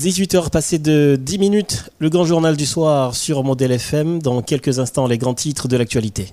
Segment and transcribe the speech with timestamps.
[0.00, 4.22] 18h passées de 10 minutes, le grand journal du soir sur Modèle FM.
[4.22, 6.32] Dans quelques instants, les grands titres de l'actualité.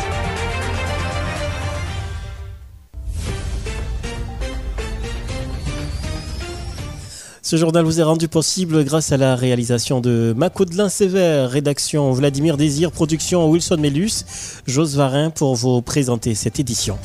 [7.51, 12.55] Ce journal vous est rendu possible grâce à la réalisation de Macaudelin Sévère, rédaction Vladimir
[12.55, 14.23] Désir, production Wilson Mellus,
[14.67, 16.97] Jos Varin pour vous présenter cette édition.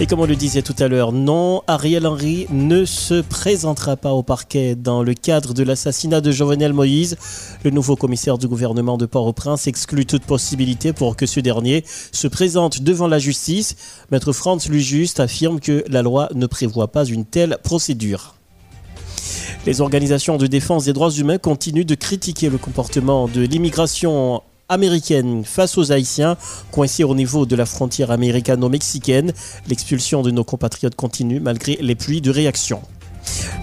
[0.00, 4.10] Et comme on le disait tout à l'heure, non, Ariel Henry ne se présentera pas
[4.10, 7.16] au parquet dans le cadre de l'assassinat de Jovenel Moïse.
[7.62, 12.26] Le nouveau commissaire du gouvernement de Port-au-Prince exclut toute possibilité pour que ce dernier se
[12.26, 13.76] présente devant la justice.
[14.10, 18.34] Maître Franz Lujuste affirme que la loi ne prévoit pas une telle procédure.
[19.66, 25.44] Les organisations de défense des droits humains continuent de critiquer le comportement de l'immigration américaine
[25.44, 26.36] face aux Haïtiens
[26.70, 29.32] coincés au niveau de la frontière américano-mexicaine.
[29.68, 32.80] L'expulsion de nos compatriotes continue malgré les pluies de réaction.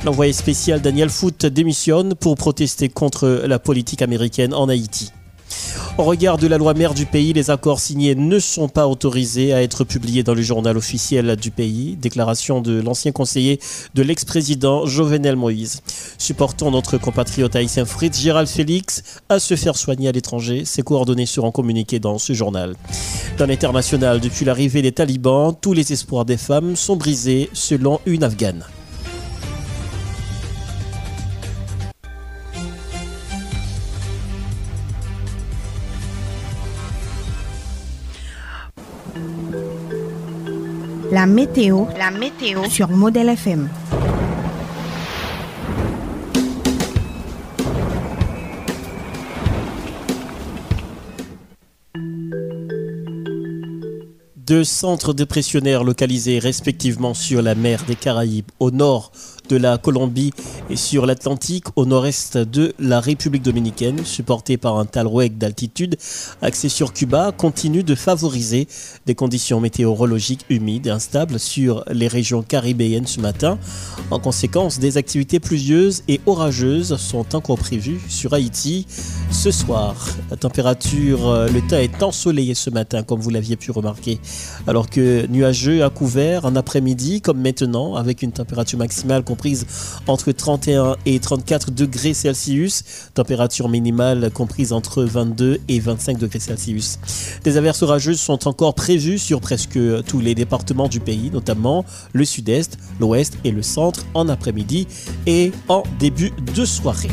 [0.06, 5.12] L'envoyé spécial Daniel Foote démissionne pour protester contre la politique américaine en Haïti.
[5.98, 9.52] Au regard de la loi mère du pays, les accords signés ne sont pas autorisés
[9.52, 11.96] à être publiés dans le journal officiel du pays.
[12.00, 13.60] Déclaration de l'ancien conseiller
[13.96, 15.82] de l'ex-président Jovenel Moïse.
[16.20, 20.66] Supportons notre compatriote haïtien Fritz Gérald Félix à se faire soigner à l'étranger.
[20.66, 22.76] Ses coordonnées seront communiquées dans ce journal.
[23.40, 28.24] Dans l'international, depuis l'arrivée des talibans, tous les espoirs des femmes sont brisés selon une
[28.24, 28.64] Afghane.
[41.10, 43.70] La météo, la météo sur Modèle FM.
[54.36, 59.12] Deux centres dépressionnaires localisés respectivement sur la mer des Caraïbes au nord
[59.50, 60.34] de la Colombie
[60.70, 65.98] et sur l'Atlantique au nord-est de la République dominicaine, supporté par un talweg d'altitude
[66.42, 68.68] axé sur Cuba, continue de favoriser
[69.06, 73.58] des conditions météorologiques humides et instables sur les régions caribéennes ce matin.
[74.12, 78.86] En conséquence, des activités pluvieuses et orageuses sont encore prévues sur Haïti
[79.32, 79.96] ce soir.
[80.30, 84.20] La température, euh, le temps est ensoleillé ce matin, comme vous l'aviez pu remarquer,
[84.68, 89.24] alors que nuageux à couvert en après-midi, comme maintenant, avec une température maximale
[90.08, 92.84] entre 31 et 34 degrés Celsius,
[93.14, 97.00] température minimale comprise entre 22 et 25 degrés Celsius.
[97.44, 102.26] Des averses orageuses sont encore prévues sur presque tous les départements du pays, notamment le
[102.26, 104.88] sud-est, l'ouest et le centre en après-midi
[105.26, 107.10] et en début de soirée.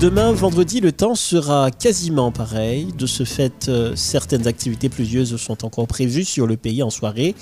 [0.00, 2.88] Demain, vendredi, le temps sera quasiment pareil.
[2.96, 7.34] De ce fait, euh, certaines activités pluvieuses sont encore prévues sur le pays en soirée.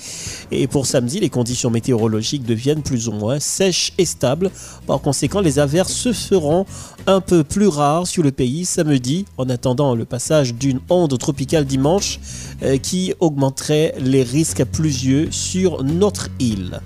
[0.51, 4.51] Et pour samedi, les conditions météorologiques deviennent plus ou moins sèches et stables.
[4.87, 6.65] Par conséquent, les averses se feront
[7.07, 11.63] un peu plus rares sur le pays samedi, en attendant le passage d'une onde tropicale
[11.63, 12.19] dimanche
[12.63, 16.81] euh, qui augmenterait les risques pluvieux sur notre île.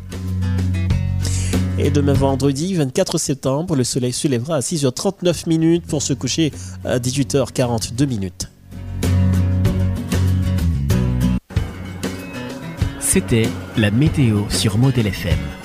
[1.80, 6.52] Et demain vendredi 24 septembre, le soleil se lèvera à 6h39 minutes pour se coucher
[6.86, 8.50] à 18h42 minutes.
[13.00, 15.63] C'était la météo sur Model FM.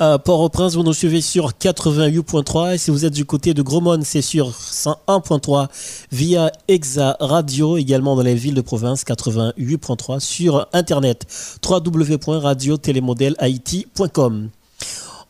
[0.00, 4.22] Port-au-Prince, vous nous suivez sur 88.3 et si vous êtes du côté de Gromone, c'est
[4.22, 5.68] sur 101.3
[6.10, 11.26] via Exa Radio, également dans les villes de province 88.3 sur internet
[11.62, 14.48] www.radiotélémodèlehaïti.com.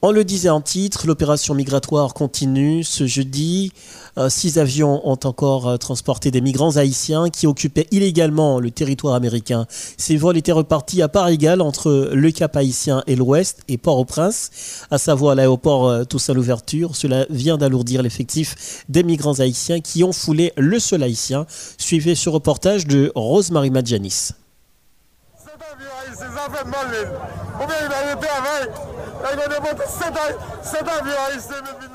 [0.03, 3.71] On le disait en titre, l'opération migratoire continue ce jeudi.
[4.17, 9.15] Euh, six avions ont encore euh, transporté des migrants haïtiens qui occupaient illégalement le territoire
[9.15, 9.67] américain.
[9.99, 14.87] Ces vols étaient repartis à part égale entre le Cap haïtien et l'Ouest et Port-au-Prince,
[14.91, 16.97] à savoir l'aéroport euh, Toussaint l'ouverture.
[16.97, 21.45] Cela vient d'alourdir l'effectif des migrants haïtiens qui ont foulé le sol haïtien.
[21.77, 24.31] Suivez ce reportage de Rosemary Madjanis.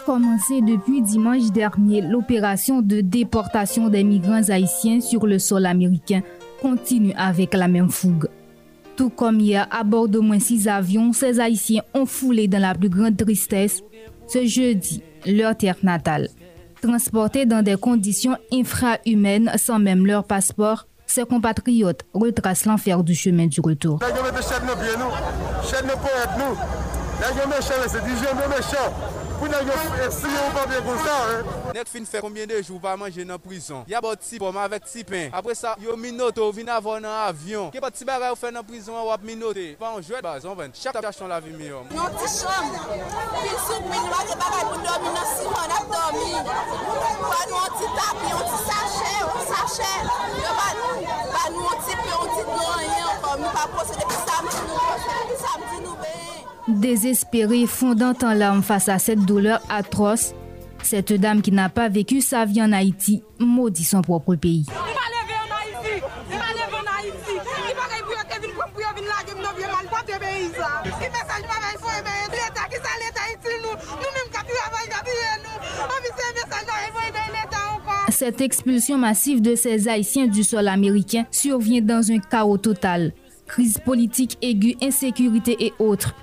[0.06, 6.22] Commencé depuis dimanche dernier, l'opération de déportation des migrants haïtiens sur le sol américain
[6.62, 8.28] continue avec la même fougue.
[8.96, 12.74] Tout comme hier, à bord d'au moins six avions, ces Haïtiens ont foulé dans la
[12.74, 13.82] plus grande tristesse
[14.28, 16.30] ce jeudi leur terre natale.
[16.82, 23.48] Transportés dans des conditions infrahumaines sans même leur passeport, ses compatriotes retracent l'enfer du chemin
[23.48, 24.00] du retour.
[29.40, 29.76] pou nan yo
[30.14, 31.16] si yo pa bien kon sa.
[31.76, 33.84] Net fin fè koumyen de jou pa manje nan prison.
[33.92, 35.30] Ya bo ti pom avèk ti pen.
[35.36, 37.72] Apre sa, yo minoto vin avon nan avyon.
[37.74, 39.74] Ke pa ti bagay ou fè nan prison wap minote.
[39.82, 40.74] Pa an jwet bazon ven.
[40.76, 41.90] Chak tap chachon la vi mi yon.
[41.96, 42.72] Yon ti chanm.
[43.36, 46.30] Pil souk min wate bagay pou domi nan siman ap domi.
[46.46, 49.94] Pan nou an ti tapi, an ti sachè, an ti sachè.
[50.42, 50.84] Yo pan
[51.56, 53.16] nou an ti pe, an ti nou an yon.
[53.36, 54.94] Mi pa pose depi samdi nou.
[55.06, 56.15] Depi samdi nou be.
[56.68, 60.34] Désespérée, fondant en larmes face à cette douleur atroce,
[60.82, 64.66] cette dame qui n'a pas vécu sa vie en Haïti maudit son propre pays.
[78.10, 83.14] Cette expulsion massive de ces Haïtiens du sol américain survient dans un chaos total.
[83.46, 86.16] Crise politique aiguë, insécurité et autres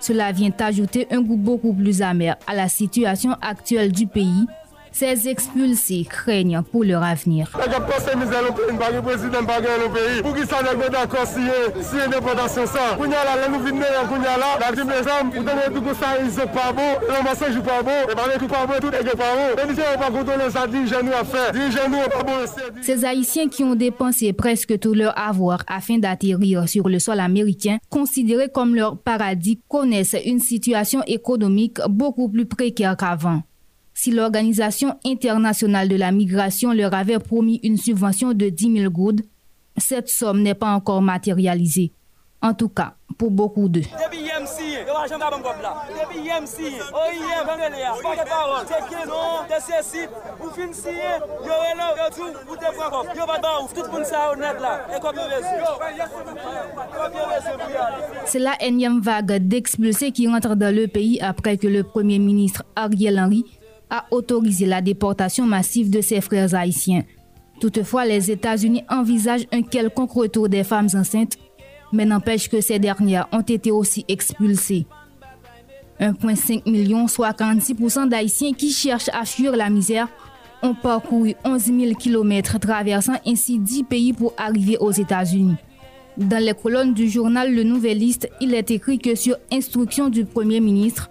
[0.00, 4.46] cela vient ajouter un goût beaucoup plus amer à la situation actuelle du pays.
[4.92, 7.50] Ces expulsés craignent pour leur avenir.
[22.82, 27.78] Ces Haïtiens qui ont dépensé presque tout leur avoir afin d'atterrir sur le sol américain,
[27.88, 33.42] considérés comme leur paradis, connaissent une situation économique beaucoup plus précaire qu'avant.
[34.02, 39.20] Si l'Organisation internationale de la migration leur avait promis une subvention de 10 000 gouttes,
[39.76, 41.92] cette somme n'est pas encore matérialisée.
[42.40, 43.82] En tout cas, pour beaucoup d'eux.
[58.24, 62.64] C'est la énième vague d'expulsés qui rentre dans le pays après que le Premier ministre
[62.74, 63.44] Ariel Henry
[63.90, 67.04] a autorisé la déportation massive de ses frères haïtiens.
[67.60, 71.36] Toutefois, les États-Unis envisagent un quelconque retour des femmes enceintes,
[71.92, 74.86] mais n'empêche que ces dernières ont été aussi expulsées.
[76.00, 80.08] 1,5 million, soit 46% d'Haïtiens qui cherchent à fuir la misère,
[80.62, 85.56] ont parcouru 11 000 km, traversant ainsi 10 pays pour arriver aux États-Unis.
[86.16, 90.60] Dans les colonnes du journal Le Nouvelliste, il est écrit que sur instruction du Premier
[90.60, 91.10] ministre,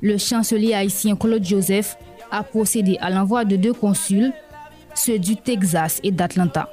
[0.00, 1.96] le chancelier haïtien Claude Joseph
[2.30, 4.32] a procédé à l'envoi de deux consuls,
[4.94, 6.68] ceux du Texas et d'Atlanta,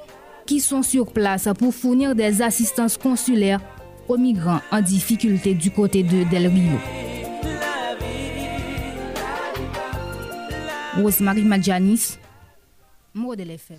[0.45, 3.61] qui sont sur place pour fournir des assistances consulaires
[4.07, 6.77] aux migrants en difficulté du côté de Del Rio.
[10.97, 12.17] Rosemary Madjanis,
[13.13, 13.77] Modèle FM.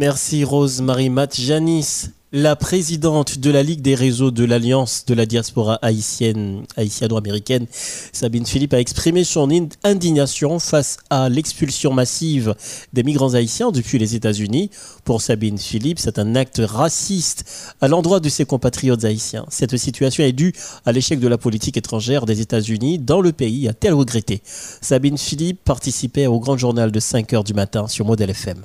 [0.00, 2.10] Merci Rose-Marie Janis.
[2.30, 7.66] La présidente de la Ligue des réseaux de l'Alliance de la diaspora haïtienne, haïtiano-américaine,
[8.12, 9.48] Sabine Philippe, a exprimé son
[9.82, 12.54] indignation face à l'expulsion massive
[12.92, 14.70] des migrants haïtiens depuis les États-Unis.
[15.04, 19.46] Pour Sabine Philippe, c'est un acte raciste à l'endroit de ses compatriotes haïtiens.
[19.48, 20.52] Cette situation est due
[20.86, 24.42] à l'échec de la politique étrangère des États-Unis dans le pays, a-t-elle regretté.
[24.44, 28.64] Sabine Philippe participait au grand journal de 5 heures du matin sur Model FM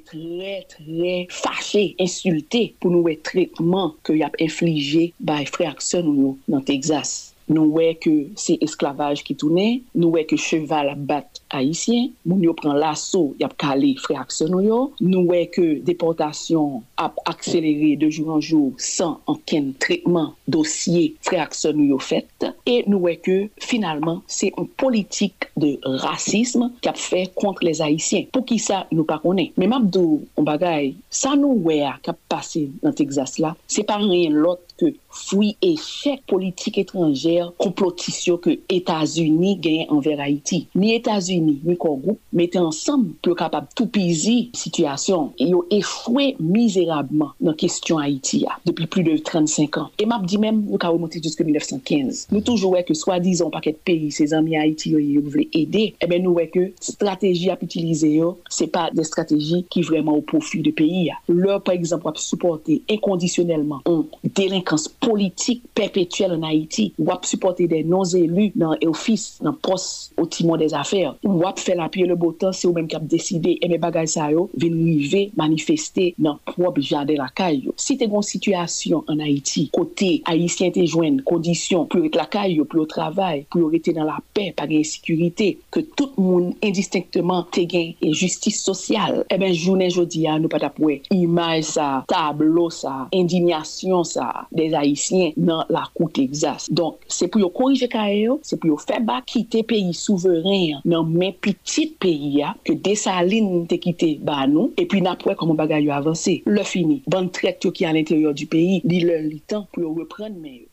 [0.00, 6.38] très, très fâché, insulté pour nous être traitement que y a infligé par frère nous
[6.48, 7.34] dans Texas.
[7.48, 12.54] Nous voyons que c'est esclavage qui tourne, nous voyons que cheval bat haïtien, moun yo
[12.54, 18.36] prend l'assaut, y a calé frère yo, nous voyons que déportation ap akseleri de joun
[18.38, 24.50] anjou san anken trekman dosye freakson nou yo fet e nou wè ke finalman se
[24.52, 29.18] yon politik de rasisme ki ap fè kontre les Haitien pou ki sa nou pa
[29.22, 29.50] konè.
[29.58, 33.98] Men mabdou on bagay, sa nou wè a kap pase nan Texas la, se pa
[34.02, 40.62] rien lot ke fwi echec politik etranjèr komplotisyon ke Etasuni gen anver Haiti.
[40.78, 45.32] Ni Etasuni, ni Kongou, mette ansam pou kapap toupizi situasyon.
[45.42, 49.88] Yo efwe mizera konsiderabman nan kestyon Haiti ya, depi pli de 35 an.
[49.98, 52.26] E map di men, nou ka remonte jiske 1915.
[52.32, 55.88] Nou toujou wè ke swa dizon paket peyi, se zanmi Haiti yo yo vle ede,
[55.96, 60.16] e ben nou wè ke strategi ap utilize yo, se pa de strategi ki vreman
[60.18, 61.18] ou profi de peyi ya.
[61.28, 64.06] Lò, par exemple, wap supporte inkondisyonelman ou
[64.36, 70.26] delinkans politik perpetuel an Haiti, wap supporte de non-elu nan e ofis, nan pos o
[70.26, 73.56] timon des afer, wap fè la piye le botan se ou menm ki ap deside,
[73.56, 77.74] e eh men bagay sa yo, ven rive manifeste nan problem jade lakay yo.
[77.80, 82.66] Si te gon situasyon an Haiti, kote Haitien te jwen kondisyon pou ret lakay yo,
[82.68, 86.52] pou yo travay, pou yo rete nan la pe, pa gen sekurite, ke tout moun
[86.64, 91.88] indistinkteman te gen e justice sosyal, e ben jounen jodi an nou patapwe imaj sa,
[92.10, 96.68] tablo sa, indignasyon sa, des Haitien nan la koute exas.
[96.72, 101.10] Donk, se pou yo korije kay yo, se pou yo feba kite peyi souveren nan
[101.12, 105.58] men pitit peyi ya, ke desa lin te kite ba nou, e pi napwe koman
[105.58, 106.38] bagay yo avanse.
[106.46, 107.02] Le fini.
[107.32, 109.40] Traite qui à l'intérieur du le
[109.72, 110.66] pour reprendre mais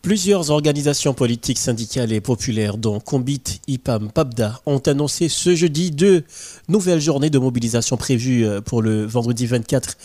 [0.00, 6.22] Plusieurs organisations politiques, syndicales et populaires, dont Combit, IPAM, PAPDA, ont annoncé ce jeudi deux
[6.68, 9.96] nouvelles journées de mobilisation prévues euh, pour le vendredi 24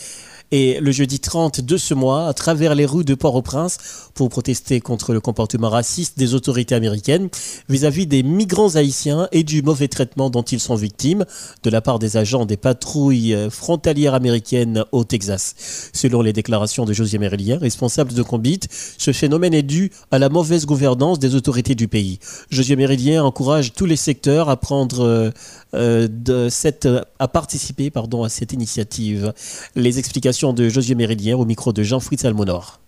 [0.51, 3.77] et le jeudi 30 de ce mois à travers les rues de Port-au-Prince
[4.13, 7.29] pour protester contre le comportement raciste des autorités américaines
[7.69, 11.25] vis-à-vis des migrants haïtiens et du mauvais traitement dont ils sont victimes
[11.63, 15.55] de la part des agents des patrouilles frontalières américaines au Texas.
[15.93, 18.61] Selon les déclarations de José Mérillien, responsable de Combit,
[18.97, 22.19] ce phénomène est dû à la mauvaise gouvernance des autorités du pays.
[22.49, 25.31] José Mérillien encourage tous les secteurs à prendre euh,
[25.73, 26.87] euh, de cette,
[27.19, 29.33] à participer pardon, à cette initiative.
[29.75, 32.79] Les explications de Josué Méridien au micro de Jean-Fritz Almonor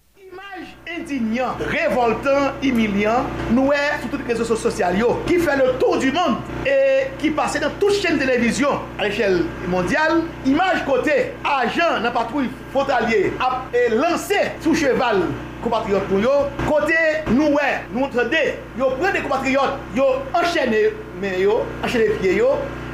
[1.00, 3.72] indignant, révoltant, humiliant, nous
[4.02, 7.70] sur toutes les réseaux sociaux qui fait le tour du monde et qui passait dans
[7.80, 10.24] toutes les chaînes de télévision à l'échelle mondiale.
[10.46, 15.24] Image côté, agent dans patrouille frontalier a lancé sous cheval
[15.62, 16.50] compatriotes pour eux.
[16.68, 16.94] Côté
[17.32, 17.56] nous,
[17.94, 19.78] nous entendez, yo prennent des compatriotes,
[21.22, 22.42] mais yo, enchaîné pieds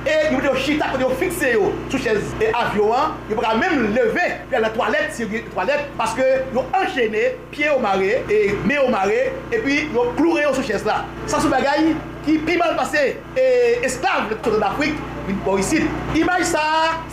[0.02, 3.52] E yon mwen yo chita kon yo fikse yo sou ches avyon an, yo bra
[3.60, 8.40] mèm leve pe la toalet, si yon toalet, paske yo enchene, piye yo mare, e
[8.66, 9.20] me yo mare,
[9.54, 11.04] e pi yo kloure yo sou ches la.
[11.28, 11.92] Sa sou bagay,
[12.26, 13.46] ki pi mal pase e,
[13.88, 15.86] esklav lèk chote d'Afrik, vin pou isit.
[16.18, 16.64] Imaj sa,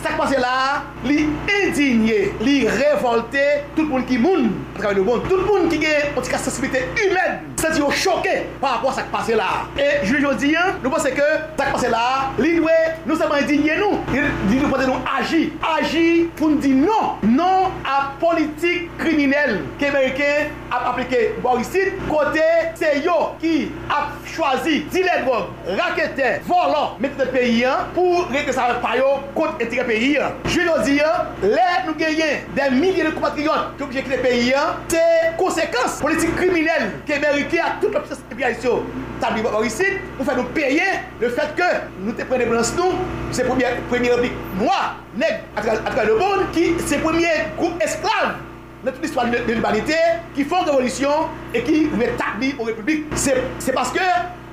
[0.03, 1.25] sak pase la, li
[1.59, 4.49] indigne, li revolte, tout moun ki moun,
[4.79, 9.37] tout moun ki gen antika sensibite humen, se di yo choke par rapport sak pase
[9.37, 9.65] la.
[9.79, 11.27] E juli jodi, nou pense ke
[11.59, 12.03] sak pase la,
[12.39, 16.07] li dwe nou seman indigne nou, li nou pote nou agi, agi
[16.39, 20.29] pou nou di non, non a politik kriminel ki Amerike
[20.69, 22.47] ap aplike pou isit, kote
[22.79, 23.55] se yo ki
[23.91, 28.93] ap chwazi di drogue, raqueteur, volant, mettre le pays hein, pour régler ça par
[29.33, 30.17] contre intérêt pays.
[30.17, 30.31] Hein.
[30.45, 31.05] Je veux dire,
[31.43, 32.25] là nous gagnons
[32.55, 34.75] des milliers de compatriotes qui ont quitter le pays, hein.
[34.87, 39.83] c'est conséquence politique criminelle qui est méritée à toute la puissance de ici,
[40.17, 40.81] pour faire nous payer
[41.19, 41.63] le fait que
[41.99, 42.93] nous te prenons blancs nous,
[43.31, 44.11] c'est le premier, premier
[44.55, 47.27] moi, nègre, à travers le monde, qui c'est le premier
[47.57, 48.35] groupe esclave
[48.83, 49.95] dans toute l'histoire de l'humanité
[50.35, 51.11] qui font révolution
[51.53, 53.05] et qui rétablissent aux républiques.
[53.15, 53.99] C'est parce que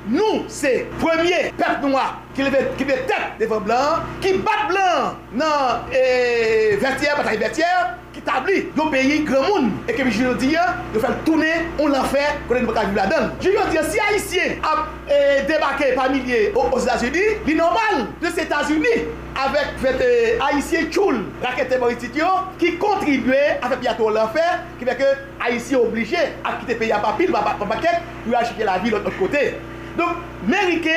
[0.07, 2.05] Nou se premye pep noua
[2.37, 8.61] ki leve tet devan blan, ki bat blan nan e, vertier, batay vertier, ki tabli
[8.77, 9.73] yo peyi gran moun.
[9.89, 11.51] E kebi jyo diya, yo fel toune,
[11.83, 13.29] on lan fe, konen nou baka jiv la den.
[13.43, 15.21] Jyo diya, si Haitien ap e,
[15.51, 19.09] debake pamilye os Etats-Unis, li normal de s'Etats-Unis
[19.43, 22.31] avek fete Haitien choul rakete politik yo,
[22.63, 24.47] ki kontribue a fe piyato lan fe,
[24.79, 28.95] ki veke Haitien oblige a kite peyi apapil, pa paket, pou yo achike la vi
[28.95, 29.49] l'ot kote.
[29.97, 30.97] Donk, Merike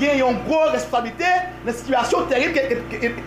[0.00, 1.30] gen yon gro responsabilite
[1.66, 2.56] nan situasyon terib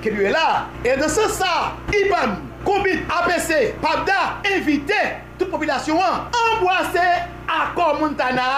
[0.04, 0.66] ke lue la.
[0.84, 4.20] E de se sa, IBAM, Koubit, APC, PABDA,
[4.54, 5.00] evite
[5.38, 7.08] tout populasyon an, anboase
[7.52, 8.50] akor Montana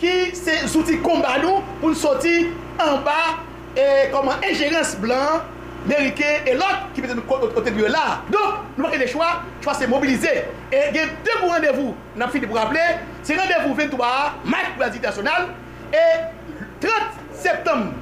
[0.00, 3.40] ki se souti komba nou pou souti anba
[3.74, 5.42] e koman enjerens blan
[5.88, 8.20] Merike e lot ki pete nou kote lue la.
[8.28, 9.30] Donk, nou wakè de chwa,
[9.64, 10.32] chwa se mobilize.
[10.68, 14.10] E gen debou randevou nan fini pou rappele, se randevou 23
[14.44, 15.48] mak pou la dik nasyonal
[15.92, 16.92] Et 30
[17.32, 17.92] septembre,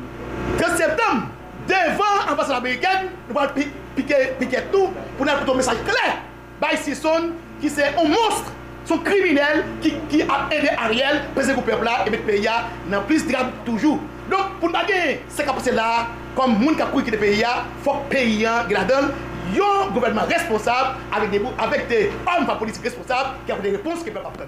[0.59, 1.23] 30 septembre,
[1.66, 3.50] devant ambassade américaine, nous allons
[3.97, 6.18] piquer, tout pour nous donner un message clair.
[6.61, 7.30] By Sisson,
[7.61, 8.52] qui c'est un monstre,
[8.85, 12.49] son criminel qui, qui a aidé Ariel, président du peuple et mettre le pays
[12.90, 14.00] dans plus grave toujours.
[14.30, 17.83] Donc, pour nous gagner ces capacités-là, comme les gens qui ont quitté le pays, il
[17.85, 23.30] faut que le pays ait un gouvernement responsable avec des, avec des hommes politiques responsables
[23.47, 24.47] qui ont des réponses que le peuple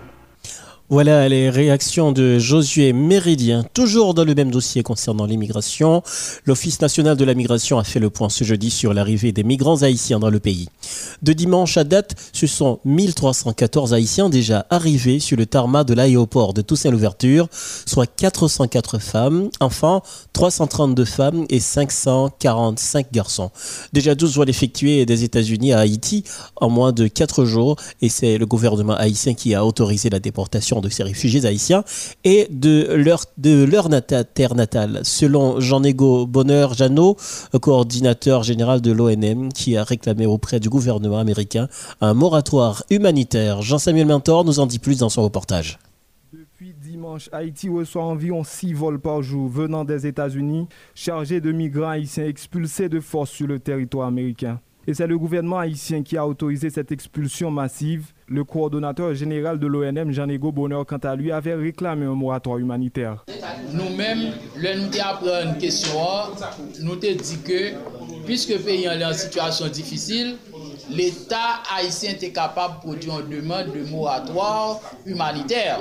[0.92, 3.64] Voilà les réactions de Josué Méridien.
[3.74, 6.02] Toujours dans le même dossier concernant l'immigration,
[6.46, 9.82] l'Office national de la migration a fait le point ce jeudi sur l'arrivée des migrants
[9.82, 10.68] haïtiens dans le pays.
[11.22, 16.54] De dimanche à date, ce sont 1314 haïtiens déjà arrivés sur le tarmac de l'aéroport
[16.54, 17.46] de Toussaint-L'Ouverture,
[17.86, 23.52] soit 404 femmes, enfants, 332 femmes et 545 garçons.
[23.92, 26.24] Déjà 12 vols effectués des États-Unis à Haïti
[26.56, 30.79] en moins de 4 jours et c'est le gouvernement haïtien qui a autorisé la déportation
[30.80, 31.84] de ces réfugiés haïtiens
[32.24, 33.26] et de leur,
[34.34, 35.00] terre natale.
[35.02, 37.16] Selon Jean-Nego Bonheur Jeannot,
[37.60, 41.68] coordinateur général de l'ONM, qui a réclamé auprès du gouvernement américain
[42.00, 43.62] un moratoire humanitaire.
[43.62, 45.78] Jean-Samuel Mentor nous en dit plus dans son reportage.
[46.32, 51.88] Depuis dimanche, Haïti reçoit environ 6 vols par jour venant des États-Unis chargés de migrants
[51.88, 54.60] haïtiens expulsés de force sur le territoire américain.
[54.86, 58.12] Et c'est le gouvernement haïtien qui a autorisé cette expulsion massive.
[58.32, 63.24] Le coordonnateur général de l'ONM, Jean-Ego Bonheur, quant à lui, avait réclamé un moratoire humanitaire.
[63.72, 65.98] Nous-mêmes, nous nous une question,
[66.80, 67.72] nous avons dit que,
[68.26, 70.36] puisque le pays est en situation difficile,
[70.88, 75.80] l'État haïtien était capable de produire une demande de moratoire humanitaire.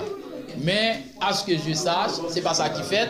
[0.63, 3.09] Mais, à ce que je sache, ce n'est pas ça qui fait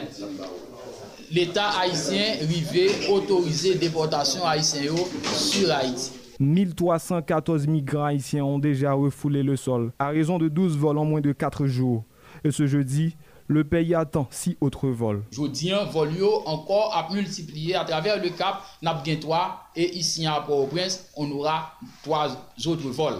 [1.31, 4.97] l'État haïtien rivé autoriser déportation haïtienne
[5.33, 6.18] sur Haïti.
[6.39, 11.19] 1314 migrants haïtiens ont déjà refoulé le sol, à raison de 12 vols en moins
[11.21, 12.05] de 4 jours.
[12.45, 13.17] Et ce jeudi,
[13.47, 15.23] le pays attend 6 autres vols.
[15.31, 16.09] Jeudi, un vol
[16.45, 22.29] encore à multiplier à travers le Cap, Nabguintois et ici à Port-au-Prince, on aura 3
[22.67, 23.17] autres vols.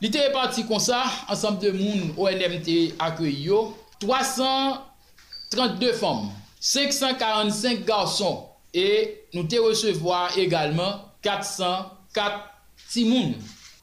[0.00, 3.50] L'idée est parti comme ça, ensemble de monde ONMT accueilli
[3.98, 6.28] 332 femmes
[6.60, 8.44] 545 garçons
[8.74, 12.57] et nous te recevoir également 404
[12.88, 13.34] timoun.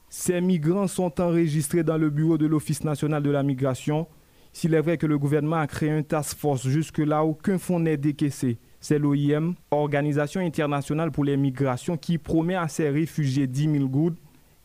[0.08, 4.06] Ces migrants sont enregistrés dans le bureau de l'Office national de la migration.
[4.52, 7.98] S'il est vrai que le gouvernement a créé un task force, jusque-là, aucun fonds n'est
[7.98, 8.58] décaissé.
[8.80, 14.16] C'est l'OIM, Organisation internationale pour les migrations, qui promet à ces réfugiés 10 000 gouttes.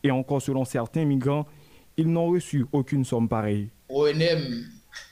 [0.02, 1.46] Et encore selon certains migrants,
[1.96, 3.68] ils n'ont reçu aucune somme pareille.
[3.88, 4.64] ONM,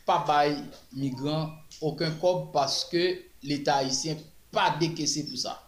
[0.06, 0.56] pas bail
[0.96, 4.16] migrants aucun cob parce que l'État haïtien
[4.50, 5.62] pas décaissé pour ça.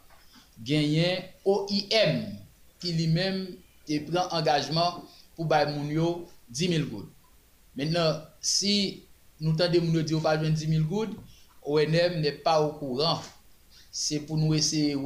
[0.61, 2.25] Gagné OIM
[2.83, 3.47] qui lui-même
[4.11, 5.05] prend engagement
[5.37, 7.13] pour bailler moun 10 000 gouttes.
[7.77, 9.05] Maintenant, si
[9.41, 11.17] nous tendons moun dire pas 10 000 gouttes,
[11.63, 13.21] ONM n'est pas au courant.
[13.93, 14.97] C'est pour nous essayer,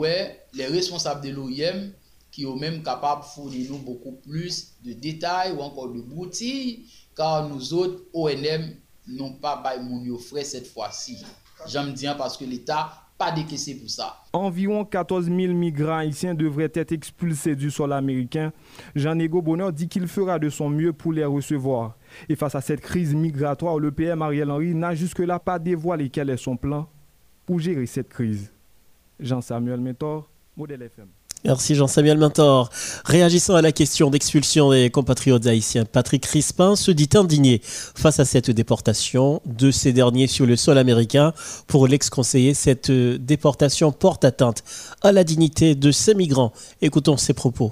[0.54, 1.92] les responsables de l'OIM
[2.30, 7.49] qui sont même capables de fournir beaucoup plus de détails ou encore de boutilles, car
[7.49, 8.75] nous autres, ONM,
[9.06, 11.18] n'ont pas bail mon frais cette fois-ci.
[11.66, 14.23] J'aime dire parce que l'État pas décaissé pour ça.
[14.32, 18.52] Environ 14 000 migrants haïtiens devraient être expulsés du sol américain.
[18.95, 21.97] Jean-Ego Bonheur dit qu'il fera de son mieux pour les recevoir.
[22.28, 26.30] Et face à cette crise migratoire, le PM Ariel Henry n'a jusque-là pas dévoilé quel
[26.30, 26.88] est son plan
[27.47, 28.52] pour gérer cette crise.
[29.19, 31.08] Jean-Samuel Mentor, Modèle FM.
[31.47, 32.71] Merci Jean-Samuel Mentor.
[33.04, 38.25] Réagissant à la question d'expulsion des compatriotes haïtiens, Patrick Crispin se dit indigné face à
[38.25, 41.32] cette déportation de ces derniers sur le sol américain.
[41.69, 44.65] Pour l'ex-conseiller, cette déportation porte atteinte
[45.02, 46.52] à la dignité de ces migrants.
[46.82, 47.71] Écoutons ses propos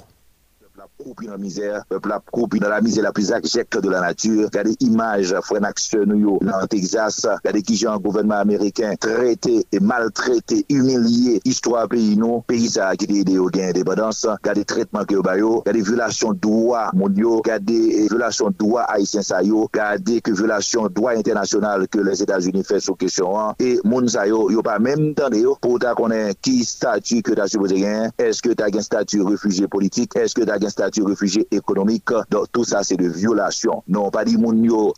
[0.95, 4.47] koupi nan mizer, pepl ap koupi nan la mizer la plus akjek de la nature.
[4.85, 10.61] Imaj fwen aksyon nou yo nan Texas, gade ki jan gouvernement Ameriken trete e maltrete,
[10.71, 15.25] humiliye, histwa peyi nou, peyi sa akite ide yo gen debadans, gade tretman ke yo
[15.27, 17.79] bayo, gade violasyon doua moun yo, gade
[18.13, 22.99] violasyon doua Haitien sa yo, gade ke violasyon doua internasyonal ke les Etats-Unis fè sou
[23.01, 26.61] kesyon an, e moun sa yo, yo pa menm tande yo, pou ta konen ki
[26.67, 31.03] statu ke ta souboze gen, eske ta gen statu refugie politik, eske ta gen statu
[31.03, 32.12] réfugiés économiques.
[32.31, 33.83] Donc tout ça, c'est de violation.
[33.88, 34.92] Non, pas dit moun yo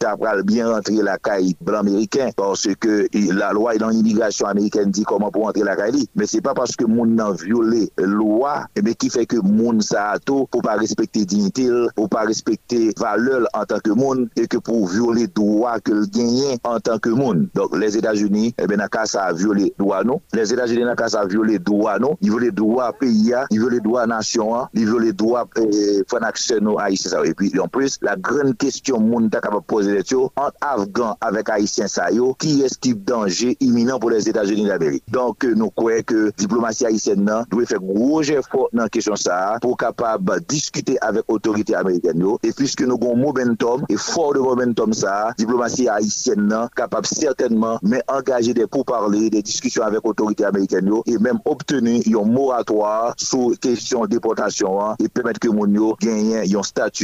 [0.44, 5.31] bien rentrer la caille blanc américain parce que la loi dans l'immigration américaine dit comment
[5.31, 6.07] pour rentrer la caille.
[6.14, 10.14] Mais c'est pas parce que moun nan violé loi, mais qui fait que moun sa
[10.25, 14.59] tout pour pas respecter dignité, pour pas respecter valeur en tant que moun et que
[14.59, 17.49] pour violer droit que le gagne en tant que moun.
[17.55, 20.20] Donc les États-Unis, eh ben, ça a violé droit non?
[20.33, 22.16] Les États-Unis n'a ça a violé droit non?
[22.20, 25.46] Ils violent droit pays, ils violent droit nation, ils violent droit
[25.77, 27.31] eh, fwen aksyon nou Haitien sa yo.
[27.31, 31.17] E pi, en plus, la gren kestyon moun ta kapap pose let yo, ant Afgan
[31.25, 35.05] avek Haitien sa yo, ki estip danje iminan pou les Etats-Unis d'Amerik.
[35.12, 39.79] Donk nou kwe ke diplomasy Haitien nan, dwe fek groje fò nan kestyon sa, pou
[39.79, 44.95] kapap diskute avek otorite Ameriken yo, e pwiske nou gon momentum, e fò de momentum
[44.97, 50.47] sa, diplomasy Haitien nan, kapap certainman men angaje de pou parli, de diskusyon avek otorite
[50.49, 55.65] Ameriken yo, e menm obtenu yon moratoir sou kestyon deportasyon an, e pwemet ke moun
[55.74, 56.62] yo genyen yon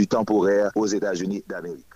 [0.09, 1.87] temporaire aux États-Unis d'Amérique.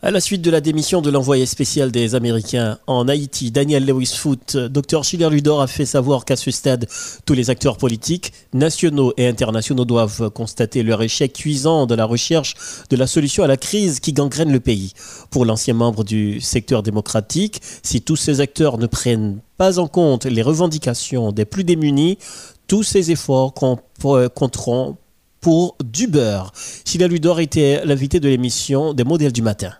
[0.00, 4.14] À la suite de la démission de l'envoyé spécial des Américains en Haïti, Daniel Lewis
[4.16, 6.86] Foote, Dr Schiller Ludor a fait savoir qu'à ce stade,
[7.26, 12.54] tous les acteurs politiques, nationaux et internationaux doivent constater leur échec cuisant de la recherche
[12.90, 14.92] de la solution à la crise qui gangrène le pays.
[15.30, 20.26] Pour l'ancien membre du secteur démocratique, si tous ces acteurs ne prennent pas en compte
[20.26, 22.18] les revendications des plus démunis,
[22.68, 24.96] tous ces efforts compteront
[25.40, 26.52] pour du beurre.
[27.08, 29.72] Ludor était l'invité de l'émission des modèles du matin.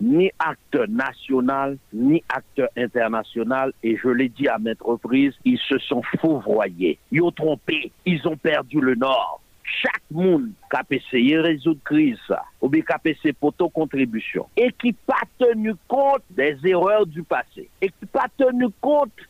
[0.00, 5.78] ni acteur national, ni acteur international, et je l'ai dit à maintes reprises, ils se
[5.78, 6.98] sont fourvoyés.
[7.12, 9.40] Ils ont trompé, ils ont perdu le nord.
[9.62, 12.18] Chaque monde qui a essayé de résoudre la crise,
[12.60, 12.70] ou
[13.04, 17.94] essayé pour contribution, et qui n'a pas tenu compte des erreurs du passé, et qui
[18.02, 18.66] n'a pas tenu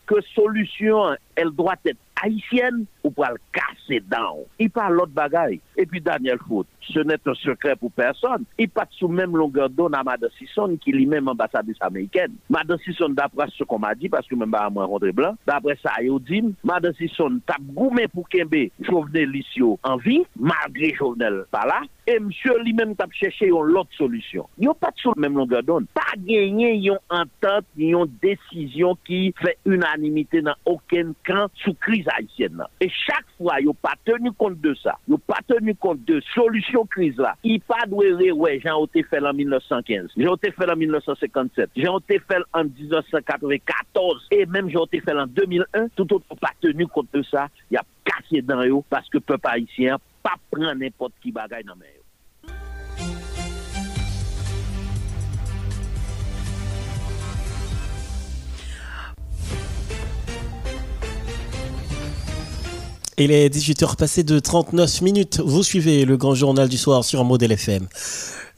[0.06, 4.44] que la solution, elle doit être haïtienne ou le casser down.
[4.58, 5.60] Il parle l'autre bagaille.
[5.76, 8.44] Et puis Daniel Foot, ce n'est un secret pour personne.
[8.58, 12.32] Il pas sous même longueur d'onde à Madame Sisson, qui lui-même ambassadrice américaine.
[12.48, 15.34] Madame Sisson, d'après ce qu'on m'a dit, parce que même pas à moi rentré blanc,
[15.46, 21.29] d'après ça, dit, Madame Sisson tape goumé pour Kembe Jovenel Lissio en vie, malgré Jovenel
[22.06, 24.48] et monsieur lui-même tape cherché une autre solution.
[24.58, 25.86] Il a pas sous même longueur d'onde.
[25.94, 32.62] Pas gagné une entente, une décision qui fait unanimité dans aucun camp sous crise haïtienne.
[32.80, 34.98] Et chaque fois, ils n'ont pas tenu compte de ça.
[35.06, 37.36] Ils n'ont pas tenu compte de solution crise là.
[37.44, 40.10] Ils pas doué, ouais, Jean été fait en 1915.
[40.16, 41.70] Jean été fait en 1957.
[41.76, 44.26] Jean été fait en 1994.
[44.32, 45.88] Et même Jean été fait en 2001.
[45.94, 47.48] Tout autre pas tenu compte de ça.
[47.70, 51.32] Il y a cassé dans eux parce que le peuple haïtien pas prendre n'importe qui
[51.32, 52.00] bagaille dans eux.
[63.22, 65.40] Il est 18h passé de 39 minutes.
[65.44, 67.86] Vous suivez le grand journal du soir sur Modèle FM.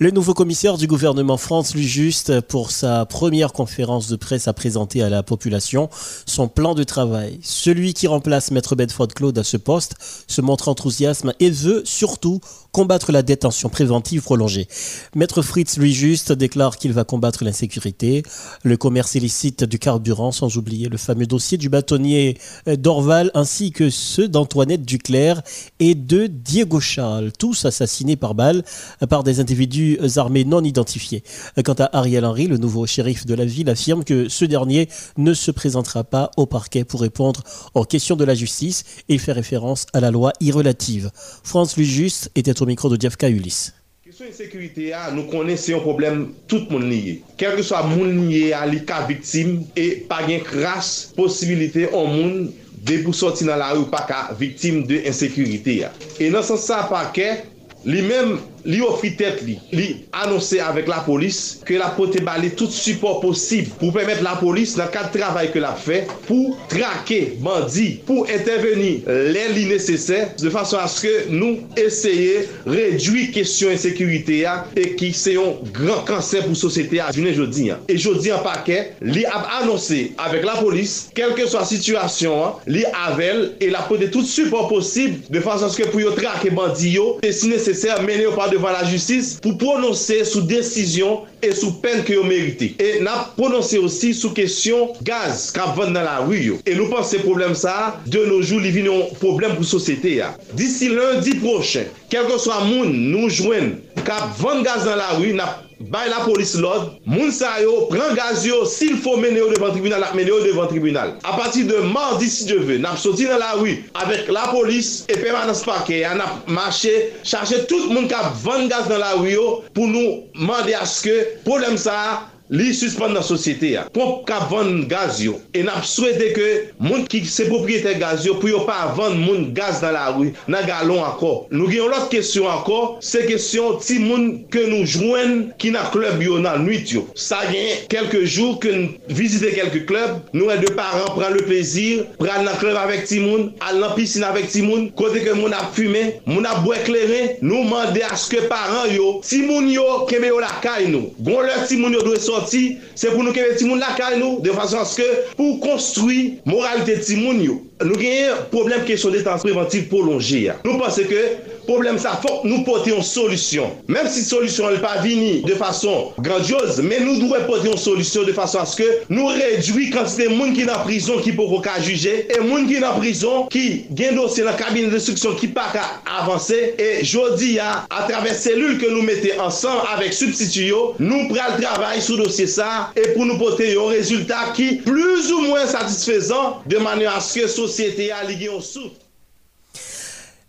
[0.02, 4.52] Le nouveau commissaire du gouvernement France, lui juste, pour sa première conférence de presse, a
[4.52, 5.90] présenté à la population
[6.26, 7.38] son plan de travail.
[7.44, 9.94] Celui qui remplace Maître Bedford Claude à ce poste
[10.26, 12.40] se montre enthousiasme et veut surtout
[12.72, 14.66] combattre la détention préventive prolongée.
[15.14, 18.24] Maître Fritz, lui juste, déclare qu'il va combattre l'insécurité,
[18.64, 23.90] le commerce illicite du carburant, sans oublier le fameux dossier du bâtonnier Dorval, ainsi que
[23.90, 25.42] ceux d'Antoinette Duclerc
[25.78, 28.64] et de Diego Charles, tous assassinés par balle
[29.08, 31.22] par des individus armées non identifiées.
[31.64, 35.34] Quant à Ariel Henry, le nouveau shérif de la ville affirme que ce dernier ne
[35.34, 37.42] se présentera pas au parquet pour répondre
[37.74, 41.10] aux questions de la justice et fait référence à la loi irrelative.
[41.42, 43.74] France Lujuste était au micro de Jeff Ulysse.
[44.04, 47.22] Question insécurité, nous connaissons un problème tout le monde lié.
[47.36, 52.06] Quel que soit le monde lié à l'ICA victime et pas de grâce possibilité au
[52.06, 52.52] monde
[52.84, 54.06] de sortir dans la rue pas
[54.38, 55.86] victime de insécurité.
[56.18, 57.44] Et dans ce sens, parquet,
[57.84, 59.88] lui-même li li ofri tet li, li
[60.22, 64.76] anonsè avèk la polis ke la pote bali tout support posib pou pèmèt la polis
[64.78, 70.52] nan kat travay ke la fè pou trake bandi, pou interveni lè li nesesè de
[70.54, 76.58] fason aske nou esye redwi kesyon ensekurite ya e ki se yon gran kanser pou
[76.58, 77.80] sosete ya jounen jodi ya.
[77.90, 83.48] E jodi an pakè li ap anonsè avèk la polis kelke swa situasyon li avèl
[83.62, 87.34] e la pote tout support posib de fason aske pou yo trake bandi yo e
[87.34, 92.04] si nesesè menè yo pa devan la justis pou prononse sou desisyon e sou pen
[92.06, 92.72] ki yo merite.
[92.78, 96.60] E nap prononse osi sou kesyon gaz kap vande nan la riyo.
[96.68, 100.18] E nou pan se problem sa, de nou jou li vin yon problem pou sosete
[100.18, 100.32] ya.
[100.58, 105.71] Disi lundi prochen, kelke swa moun nou jwen kap vande gaz nan la riyo, nap
[105.90, 109.74] bay la polis lod, moun sa yo, pren gaz yo, sil fo mene yo devan
[109.74, 111.14] tribunal, ak mene yo devan tribunal.
[111.26, 114.92] A pati de mardi si je ve, nap soti nan la wii, avek la polis,
[115.10, 116.92] e permanans pake, an ap mache,
[117.24, 121.16] chache tout moun kap van gaz nan la wii yo, pou nou mande aske,
[121.46, 122.12] problem sa a,
[122.50, 123.84] li suspend nan sosyete ya.
[123.94, 125.38] Pon ka vande gaz yo.
[125.54, 126.48] E nap souwete ke
[126.82, 130.30] moun ki se propriyete gaz yo pou yo pa vande moun gaz nan la rou,
[130.50, 131.32] nan galon anko.
[131.52, 135.88] Nou gen yon lot kesyon anko, se kesyon ti moun ke nou jwen ki nan
[135.94, 137.04] klub yo nan nwit yo.
[137.18, 141.44] Sa gen kelke jou ke nou vizite kelke klub, nou e de paran pran le
[141.46, 145.36] plezir, pran nan klub avek ti moun, al nan pisine avek ti moun, kote ke
[145.38, 150.04] moun ap fume, moun ap bo ekleren, nou mande aske paran yo, ti moun yo
[150.10, 151.12] keme yo la kay nou.
[151.22, 154.40] Gon lè ti moun yo dwe sot sorti, se pou nou kebe timoun lakay nou,
[154.42, 155.06] de fason aske
[155.38, 157.60] pou konstrui moralite timoun yo.
[157.82, 160.58] Nou genye problem kesyon detan preventiv prolonje ya.
[160.66, 161.22] Nou pense ke
[161.66, 163.72] problem sa fok nou pote yon solusyon.
[163.90, 168.26] Mem si solusyon el pa vini de fason grandiose, men nou dwe pote yon solusyon
[168.28, 172.14] de fason aske nou redwi kante moun ki nan prison ki pou pou ka juje,
[172.30, 173.64] e moun ki nan prison ki
[173.98, 175.86] gen dosye nan kabine de suksyon ki pa ka
[176.20, 181.58] avanse, e jodi ya, a traves selul ke nou mette ansan avek substituyo, nou pral
[181.58, 186.62] travay sou dosye sa, e pou nou pote yon rezultat ki plus ou mwen satisfezan
[186.70, 189.01] de manye aske sosyete ya li gen yon souf.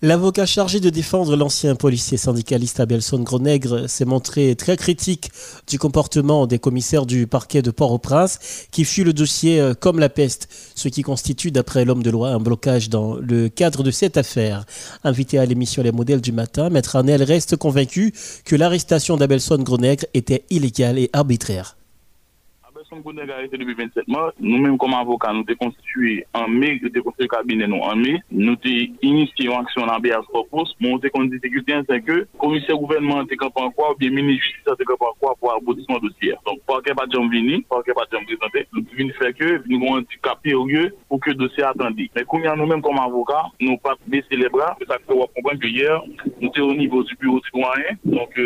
[0.06, 5.32] L'avocat chargé de défendre l'ancien policier syndicaliste Abelson Gronègre s'est montré très critique
[5.66, 10.10] du comportement des commissaires du parquet de Port-au-Prince qui fut le dossier euh, comme la
[10.10, 14.18] peste, ce qui constitue d'après l'homme de loi un blocage dans le cadre de cette
[14.18, 14.66] affaire.
[15.06, 18.13] Invité à l'émission Les modèles du matin, Maître Arnel reste convaincu
[18.44, 21.78] que l'arrestation d'Abelson Gronègre était illégale et arbitraire.
[22.93, 26.73] fèm konen garete debi 27 mars, nou menm kom avoka nou te konstituye an me,
[26.82, 28.73] nou te konstituye kabine nou an me, nou te
[29.06, 33.29] inisye yon aksyon nan beyaz propos, moun te kon disekutye an se ke, komisye gouvenman
[33.29, 36.38] te kapan kwa ou bien mini justisa te kapan kwa pou arbodisman dosyer.
[36.47, 40.06] Donk parke pa jom vini, parke pa jom prezante, nou vini fè ke, vini gwen
[40.12, 42.10] ti kapi ou ye pou ke dosyer atandi.
[42.13, 45.34] Men koun ya nou menm kom avoka, nou pat bese le bra, sa kre wap
[45.39, 45.97] kompren ke yer,
[46.38, 48.38] nou te o nivou du bureau citoyen, donk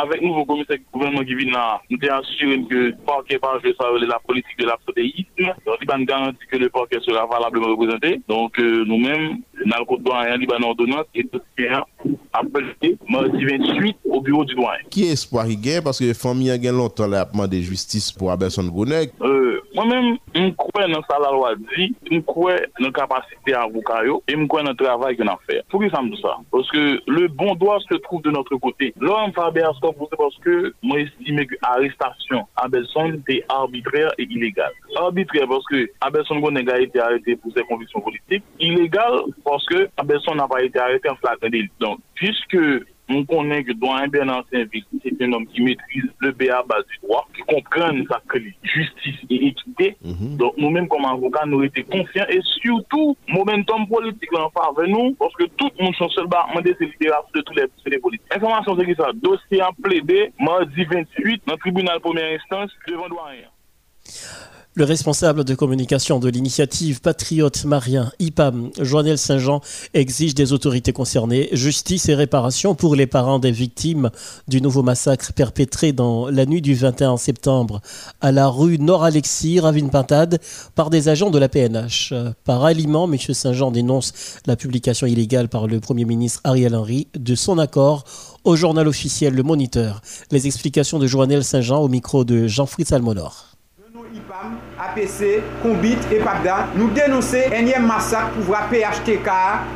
[0.00, 3.74] avèk nou vou komisye gouvenman ki vini la, nou te asyren ke parke pa jwe
[3.76, 5.54] sa Euh, la politique de l'absodéisme.
[5.66, 8.20] Donc, il garantit que le parquet sera valablement représenté.
[8.28, 11.40] Donc, euh, nous-mêmes, dans le code douanier liban ordonnance et tout
[12.32, 14.84] à partir mardi 28 au bureau du douanier.
[14.90, 18.64] Qui espoir il gagne parce que les familles gagnent longtemps la de justice pour Aberson
[18.64, 19.12] Gonek?
[19.20, 24.02] Euh, moi-même, je crois dans ça la loi dit, je crois dans la capacité avocat
[24.28, 25.62] et je crois dans le travail qu'on a fait.
[25.68, 26.36] Pour ça me dit ça?
[26.50, 28.94] Parce que le bon droit se trouve de notre côté.
[29.00, 34.72] L'homme va Aberson parce que moi estime que l'arrestation Aberson était arbitraire et illégale.
[34.96, 38.44] Arbitraire parce que Aberson Gonek a été arrêté pour ses convictions politiques.
[38.58, 41.70] Illégale parce que Abelson n'a pas été arrêté en flagrant délit.
[41.80, 42.56] Donc, puisque
[43.08, 46.98] on connaît que Doyen Bernard Saint-Vic, c'est un homme qui maîtrise le BA base du
[47.02, 48.22] droit, qui comprend sa
[48.62, 49.96] justice et équité.
[50.04, 50.36] Mhm.
[50.36, 55.34] Donc, nous-mêmes, comme avocats, nous étions confiants et surtout, momentum politique en faveur nous, parce
[55.34, 57.54] que tout le monde, bar, c'est libération de tous
[57.86, 58.32] les, politiques.
[58.36, 63.08] Information, c'est que ça, dossier en plaidé, mardi 28, dans le tribunal première instance, devant
[63.08, 63.48] Doyen.
[64.76, 69.60] Le responsable de communication de l'initiative Patriote Marien, IPAM, Joannel Saint-Jean,
[69.94, 74.10] exige des autorités concernées justice et réparation pour les parents des victimes
[74.46, 77.80] du nouveau massacre perpétré dans la nuit du 21 septembre
[78.20, 80.38] à la rue Nord-Alexis, Ravine-Pintade,
[80.76, 82.14] par des agents de la PNH.
[82.44, 83.18] Par aliment, M.
[83.18, 84.12] Saint-Jean dénonce
[84.46, 88.04] la publication illégale par le Premier ministre Ariel Henry de son accord
[88.44, 90.00] au journal officiel Le Moniteur.
[90.30, 93.49] Les explications de Joannel Saint-Jean au micro de Jean-Fritz Almonor.
[94.80, 99.28] APC, Kombit e Pagda, nou denonse enye masak pouvra PHTK,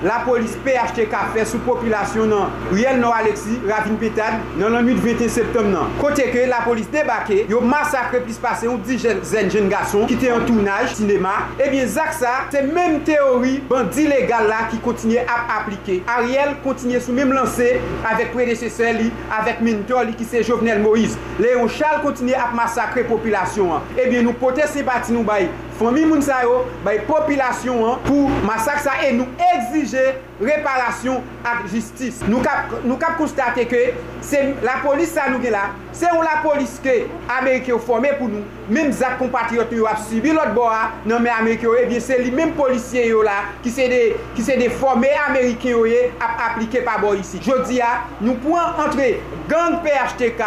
[0.07, 5.33] la polis PHTK fè sou popilasyon nan Riel No Alexi, Ravine Petad, nan lan 8-21
[5.35, 5.93] septem nan.
[6.01, 10.17] Kote ke la polis debake, yo masakre plis pase ou di zen jen gason, ki
[10.23, 14.81] te yon tournaj, sinema, ebyen eh zak sa, se menm teori bandi legal la ki
[14.85, 16.01] kontinye ap aplike.
[16.17, 17.75] Ariel kontinye sou menm lanse,
[18.09, 21.21] avek predesese li, avek mentor li ki se Jovenel Moïse.
[21.43, 23.93] Leon Charles kontinye ap masakre popilasyon an.
[23.99, 25.49] Eh ebyen nou pote se ba bati nou bay.
[25.79, 29.27] Fami moun sa yo, bay popilasyon an pou masak sa e nou
[29.57, 30.15] exije
[30.47, 32.21] reparasyon ak jistis.
[32.29, 33.83] Nou kap, nou kap konstate ke,
[34.25, 37.05] se la polis sa nou gen la, se ou la polis ke
[37.37, 41.23] Amerike ou forme pou nou, mem zak kompatriot nou ap subi lot bo a, nan
[41.25, 44.01] men Amerike ou e, bien se li mem polisye yo la, ki se de,
[44.37, 47.43] ki se de forme Amerike ou e, ap aplike pa bo isi.
[47.45, 49.13] Jodi a, nou pou an entre
[49.51, 50.43] gang PHTK,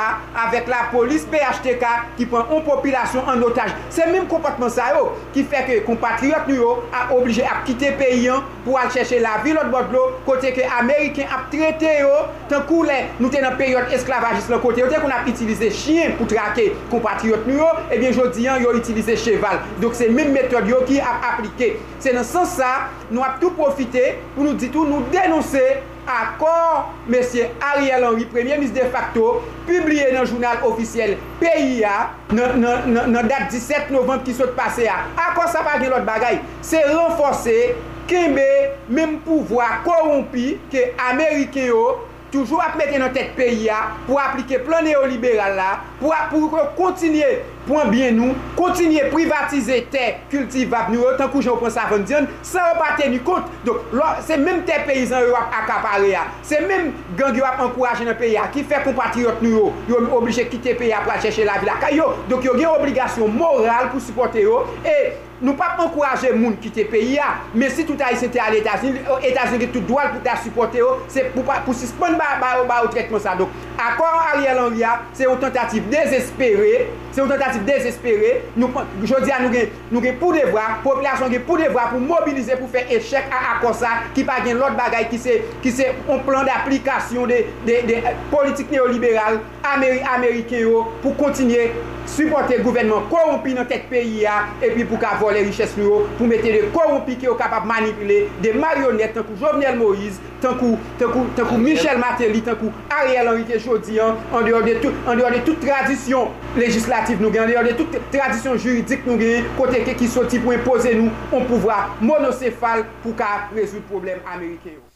[0.45, 1.85] avek la polis PHTK,
[2.17, 3.75] ki pren an popilasyon an otaj.
[3.93, 7.93] Se mem kompatman sa yo, ki fe ke kompatriot nou yo, a oblige ap kite
[7.99, 11.97] peyi an, pou al cheshe la vi lot bo anglo, kote ke Ameriken ap trete
[12.01, 12.13] yo,
[12.51, 15.71] tan kou le nou te nan peryot esklavajes lan kote yo, te kon ap itilize
[15.75, 19.61] chien pou trake kompatriot nou yo, ebyen jodi an yo itilize cheval.
[19.81, 21.75] Dok se men metode yo ki ap aplike.
[22.03, 22.71] Se nan san sa,
[23.09, 25.63] nou ap tou profite pou nou ditou nou denonse
[26.07, 31.97] akor mesye Ariel Henry, premier mis de facto, publie nan jounal ofisyel PIA
[32.31, 35.03] nan, nan, nan dat 17 novembre ki sot pase a.
[35.27, 37.57] Akor sa pa gen lot bagay, se renforse
[38.07, 38.45] kembe
[38.89, 41.83] menm pouvwa korompi ke Amerike yo
[42.31, 45.67] toujou ap mette nan tet peyi ya pou aplike plan neoliberal la,
[45.99, 47.27] pou, pou kontinye
[47.67, 52.27] pon bien nou, kontinye privatize te kultivab nou tan kou jen ou pon sa diyon,
[52.45, 53.47] san ou pa teni kont.
[53.67, 53.93] Donk,
[54.27, 58.19] se menm te peyizan yo ap akapare ya, se menm gang yo ap ankouraje nan
[58.19, 61.47] peyi ya, ki fe kompatriot nou yo, yo oblije kite peyi ya pou a chèche
[61.47, 61.79] la vila.
[61.81, 65.26] Ka yo, donk yo gen obligasyon moral pou supporte yo, e...
[65.37, 68.29] Nou pa pou ankouraje moun ki te peyi ya, men si tout a yi se
[68.33, 72.31] te al Etats-Unis, Etats-Unis tout doal pou ta supporte yo, se pou, pou sispon ba,
[72.41, 73.35] ba, ba ou tretman sa.
[73.37, 79.29] Donk, akor Ariel Henry ya, se ou tentatif desespere, se ou tentatif desespere, nou, jodi
[79.29, 82.87] ya nou gen, nou gen pou devwa, populasyon gen pou devwa pou mobilize pou fe
[82.97, 86.49] echec a akor sa, ki pa gen lot bagay ki se, ki se on plan
[86.49, 91.69] d'applikasyon de, de, de, de politik neoliberal, Ameri, Amerike yo, pou kontinye
[92.07, 95.26] supporte gouvenman korompi nan tek peyi ya, epi pou kavon.
[95.27, 99.37] vole riches nou yo, pou mette de korompi ki yo kapap manipule, de marionet tankou
[99.39, 103.59] Jovenel Moïse, tankou, tankou, tankou Michel Martelly, tankou Ariel Henry T.
[103.63, 107.67] Jodian, an deor de tout, an deor de tout tradisyon legislatif nou gen, an deor
[107.67, 111.83] de tout tradisyon juridik nou gen, kote ke ki soti pou impose nou, an pouvwa
[112.01, 114.86] monosefal pou ka rezout problem Ameriken yo.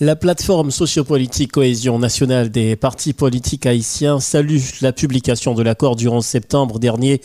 [0.00, 6.08] La plateforme sociopolitique Cohésion nationale des partis politiques haïtiens salue la publication de l'accord du
[6.08, 7.20] 11 septembre dernier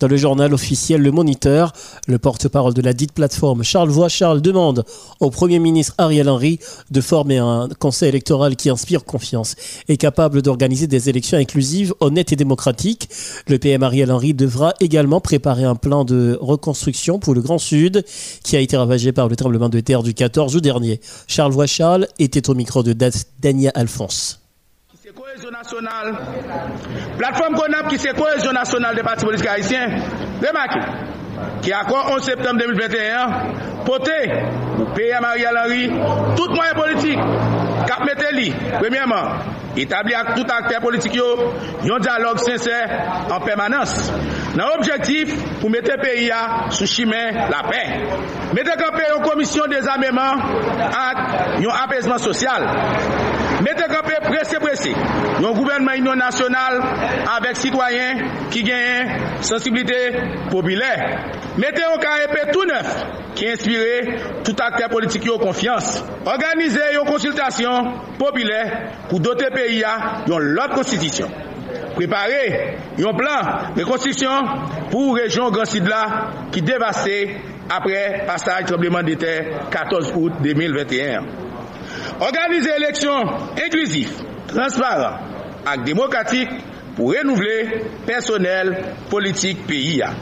[0.00, 1.74] dans le journal officiel Le Moniteur.
[2.06, 4.86] Le porte-parole de la dite plateforme, Charles Voix-Charles, demande
[5.20, 6.60] au Premier ministre Ariel Henry
[6.90, 9.54] de former un conseil électoral qui inspire confiance
[9.88, 13.10] et capable d'organiser des élections inclusives, honnêtes et démocratiques.
[13.48, 18.02] Le PM Ariel Henry devra également préparer un plan de reconstruction pour le Grand Sud
[18.42, 21.02] qui a été ravagé par le tremblement de terre du 14 août dernier.
[21.26, 24.40] Charles Voix-Charles était au micro de Dania Alphonse.
[25.14, 26.16] Cohésion nationale,
[27.18, 29.86] plateforme CONAP qui c'est cohésion nationale des partis politiques haïtiens,
[30.40, 30.80] remarquez,
[31.64, 34.18] ki akwa 11 septem 2021, pote
[34.76, 35.86] pou peye Mariel Henry
[36.36, 37.18] tout mwenye politik
[37.88, 39.40] kap mette li, premièman,
[39.76, 41.26] etabli ak tout akter politik yo,
[41.86, 42.78] yon diyalog sensè
[43.28, 43.94] en permanans.
[44.54, 46.42] Nan objektif pou mette peyi ya
[46.74, 48.04] sou chimè la pey.
[48.56, 50.44] Mette kapè yon komisyon dezamèman
[50.90, 52.68] ak yon apèzman sosyal.
[53.62, 54.90] Mete kapè presè presè,
[55.38, 56.80] yon gouvernement union nasyonal
[57.36, 59.12] avèk sitwayen ki genyen
[59.46, 60.90] sensibilite popilè.
[61.60, 62.90] Mete yon karepe tout neuf
[63.38, 66.00] ki inspire tout akter politik yo konfians.
[66.24, 68.60] Organize yon konsultasyon popilè
[69.10, 69.94] pou dote peyi ya
[70.30, 71.30] yon lot konstitisyon.
[71.94, 72.42] Prepare
[72.98, 74.50] yon plan rekonstitisyon
[74.90, 76.02] pou rejon Gansidla
[76.54, 77.20] ki devaste
[77.70, 81.43] apre pasaj trembleman de terre 14 out 2021.
[82.24, 83.28] Organize eleksyon
[83.60, 84.12] inklusif,
[84.48, 86.52] transparent ak demokratik
[86.96, 88.70] pou renouvle personel
[89.10, 90.12] politik peyi ya.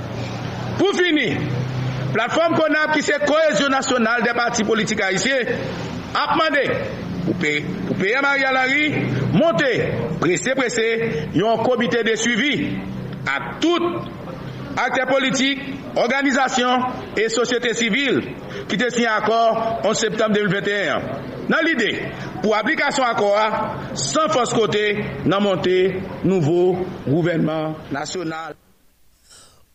[0.80, 1.28] Pou fini,
[2.14, 5.38] platform kon ap ki se koesyon nasyonal de parti politik a isye,
[6.18, 6.64] ap mande
[7.26, 8.88] pou peye Maria Larry
[9.36, 9.70] monte
[10.22, 10.88] prese prese
[11.38, 12.54] yon komite de suivi
[13.30, 13.86] ak tout
[14.82, 15.60] akte politik,
[16.00, 18.22] organizasyon e sosyete sivil
[18.70, 21.30] ki te sin akor 11 septembre 2021.
[21.52, 21.98] Dans l'idée,
[22.42, 23.36] pour application accord,
[23.92, 28.54] sans force côté, dans monter nouveau gouvernement national.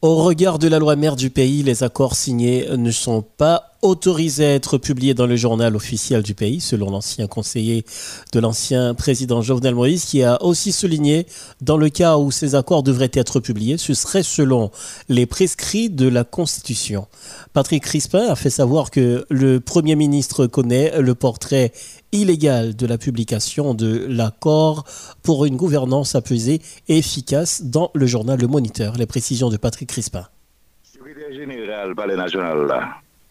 [0.01, 4.45] Au regard de la loi mère du pays, les accords signés ne sont pas autorisés
[4.45, 7.85] à être publiés dans le journal officiel du pays, selon l'ancien conseiller
[8.33, 11.27] de l'ancien président Jovenel Moïse, qui a aussi souligné,
[11.61, 14.71] dans le cas où ces accords devraient être publiés, ce serait selon
[15.09, 17.07] les prescrits de la Constitution.
[17.53, 21.71] Patrick Crispin a fait savoir que le Premier ministre connaît le portrait
[22.11, 24.85] illégal de la publication de l'accord
[25.23, 28.95] pour une gouvernance apaisée et efficace dans le journal Le Moniteur.
[28.97, 30.27] Les précisions de Patrick Crispin.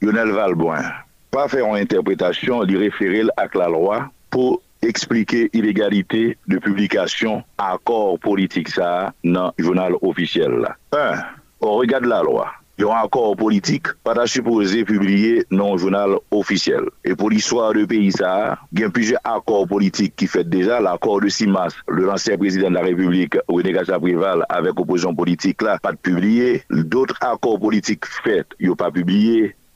[0.07, 0.83] Lionel Valboin,
[1.33, 8.17] pas faire une interprétation du référé à la loi pour expliquer illégalité de publication accord
[8.21, 10.77] politique ça dans le journal officiel là.
[10.93, 11.19] Un,
[11.61, 16.91] on regarde la loi yon akor politik pata supose publiye nan jounal ofisyel.
[17.01, 21.33] E pou l'histoire de peyi sa, gen pije akor politik ki fet deja, l'akor de
[21.33, 26.61] Simas, le lansyen prezident de la republik, René Gachaprival, avek opozyon politik la, pat publiye,
[26.69, 28.93] doutre akor politik fet, yon pa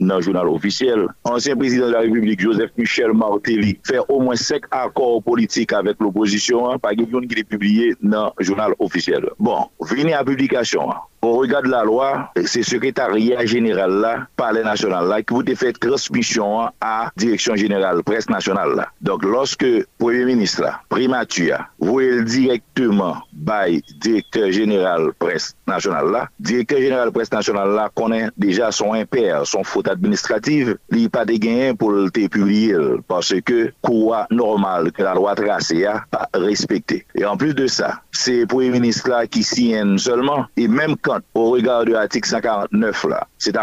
[0.01, 1.09] publiye nan jounal ofisyel.
[1.25, 6.01] Ansyen prezident de la republik, Joseph Michel Martelly, fe o mwen sek akor politik avek
[6.01, 9.31] l'opozisyon, pa gen yon ki li publiye nan jounal ofisyel.
[9.39, 11.07] Bon, vini a publikasyon an.
[11.23, 16.71] On regarde la loi, c'est secrétariat général là, palais national là, qui vous fait transmission
[16.81, 18.87] à direction générale, presse nationale.
[19.03, 19.67] Donc, lorsque
[19.99, 26.27] Premier ministre là, primature, voyez directement bay direkteur general pres nasyonal la.
[26.39, 31.39] Direkteur general pres nasyonal la konen deja son imper, son fote administrativ, li pa de
[31.41, 32.77] genyen pou te publie
[33.11, 37.03] parce ke kouwa normal ke la loi trase ya pa respekte.
[37.15, 41.21] Et en plus de se pou e ministre la ki siyen seulement, et même quand
[41.35, 43.57] au regard de l'article 149 là, c'est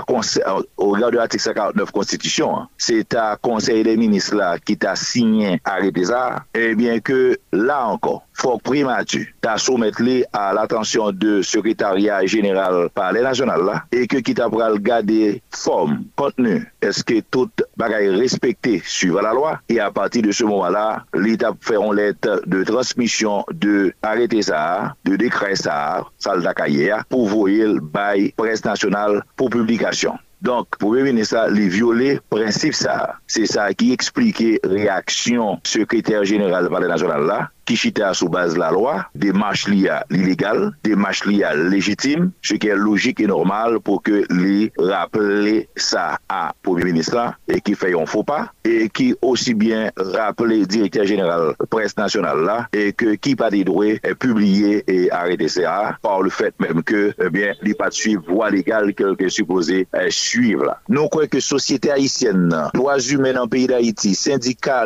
[0.78, 5.60] au regard de l'article 149 constitution, c'est à conseil des ministres là qui t'a signé
[5.63, 12.26] arrêté ça, et bien que là encore, faut primatu t'a soumettre à l'attention de secrétariat
[12.26, 14.47] général par les nationales là, et que qui t'a
[14.80, 20.32] garder forme, contenu, est-ce que tout bagaille respecté suivant la loi, et à partir de
[20.32, 26.43] ce moment-là, l'État fait une lettre de transmission de arrêté ça, de décret ça, salle
[26.43, 30.17] d'accueil, pour voyer le bail presse nationale pour publication.
[30.41, 36.69] Donc, pour revenir ça, les violer, principe ça, c'est ça qui explique réaction secrétaire général
[36.69, 40.96] par national là, qui chita sous base la loi, des marches liées à l'illégal, des
[40.96, 46.18] marches liées à légitime, ce qui est logique et normal pour que les rappeler ça
[46.30, 51.04] à Premier ministre et qui fait un faux pas, et qui aussi bien rappeler directeur
[51.04, 55.98] général presse nationale là, et que qui pas des droits est publié et arrêté ça
[56.02, 59.30] par le fait même que, eh bien, il pas de suivre voie légale que, est
[59.30, 60.80] supposé eh, suivre là.
[60.88, 64.86] Nous croyons que société haïtienne, lois humaines en pays d'Haïti, syndicats,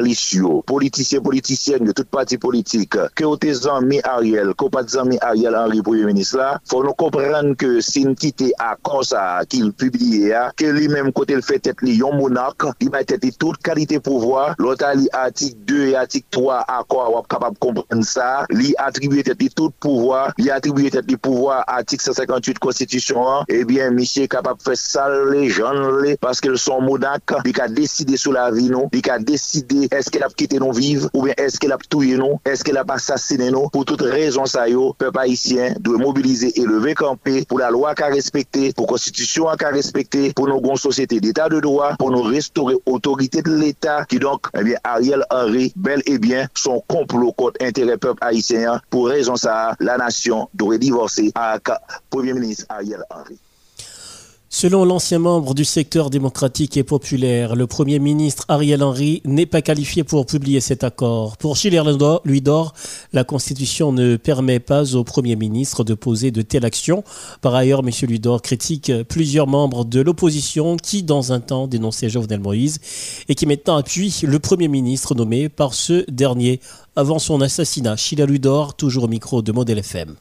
[0.66, 2.40] politiciens, politiciennes de toute partie
[2.72, 6.94] politique, que au tes amis Ariel, que pas amis Ariel Henry premier ministre faut nous
[6.94, 11.82] comprendre que si nous quitter à ça qu'il publie que lui-même côté le fait tête
[11.82, 16.28] li yon monarque, il va tête toute qualité pouvoir, l'autre li article 2 et article
[16.32, 21.64] 3 accord ou capable comprendre ça, li attribuer tête tout pouvoir, li attribuer tête pouvoir
[21.68, 25.72] article 158 constitution, eh bien monsieur capable faire ça les gens
[26.20, 30.10] parce qu'ils sont monarques, il a décidé sur la vie nous, il a décidé est-ce
[30.10, 33.52] qu'elle a quitté nous vivre ou bien est-ce qu'elle a tué nous, qu'elle a assassiné
[33.52, 37.70] nous pour toute raison ça yo peuple haïtien doit mobiliser et lever camper pour la
[37.70, 41.96] loi qu'a respecté pour la constitution qu'a respecté pour nos grandes sociétés d'état de droit
[41.98, 46.48] pour nous restaurer autorité de l'état qui donc eh bien Ariel Henry bel et bien
[46.56, 51.70] son complot contre intérêt peuple haïtien pour raison ça la nation doit divorcer avec
[52.10, 53.38] premier ministre Ariel Henry
[54.54, 59.62] Selon l'ancien membre du secteur démocratique et populaire, le Premier ministre Ariel Henry n'est pas
[59.62, 61.38] qualifié pour publier cet accord.
[61.38, 61.82] Pour Schiller
[62.26, 62.74] Luidor,
[63.14, 67.06] la Constitution ne permet pas au Premier ministre de poser de telles actions.
[67.40, 67.92] Par ailleurs, M.
[68.10, 72.80] Luidor critique plusieurs membres de l'opposition qui, dans un temps, dénonçaient Jovenel Moïse
[73.30, 76.60] et qui maintenant appuient le Premier ministre nommé par ce dernier
[76.98, 77.96] avant son assassinat.
[77.96, 80.18] Schiller Ludor, toujours au micro de Model FM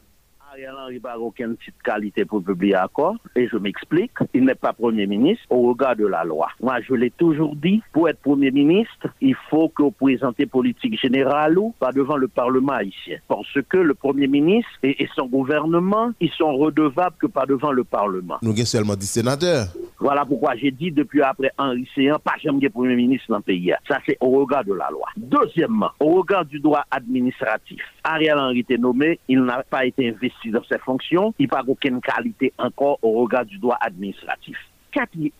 [0.91, 3.15] il n'a aucune qualité pour publier accord.
[3.35, 6.49] Et je m'explique, il n'est pas Premier ministre au regard de la loi.
[6.61, 10.99] Moi, je l'ai toujours dit, pour être Premier ministre, il faut que vous présentez politique
[10.99, 13.17] générale ou pas devant le Parlement haïtien.
[13.27, 17.83] Parce que le Premier ministre et, son gouvernement, ils sont redevables que pas devant le
[17.83, 18.37] Parlement.
[18.41, 19.67] Nous avons seulement 10 sénateurs.
[19.99, 23.73] Voilà pourquoi j'ai dit depuis après Henri Séan, pas jamais Premier ministre dans le pays.
[23.87, 25.07] Ça, c'est au regard de la loi.
[25.15, 27.81] Deuxièmement, au regard du droit administratif.
[28.03, 32.01] Ariel Henry était nommé, il n'a pas été investi dans ses fonctions, il n'a aucune
[32.01, 34.57] qualité encore au regard du droit administratif.